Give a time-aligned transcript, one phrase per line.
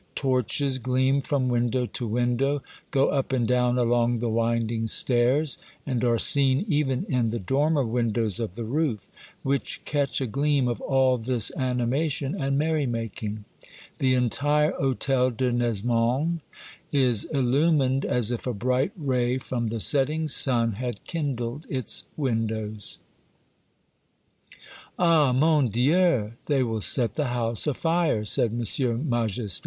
[0.15, 6.03] Torches gleam from window to window, go up and down along the winding stairs, and
[6.03, 9.11] are seen even in the dormer windows of the roof,
[9.43, 13.45] which catch a gleam of all this animation and merry making.
[13.99, 16.39] The entire Hotel de Nesmond
[16.91, 22.97] is illumined as if a bright ray from the setting sun had kindled its windows.
[24.97, 25.39] Yule Tide Stories, 255" Ah,
[26.11, 26.31] mo7t Dieti!
[26.47, 29.59] they will set the house afire!" said Monsieur Majeste.